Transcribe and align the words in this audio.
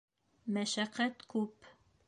Мәшәҡәт 0.55 1.27
күп. 1.35 1.73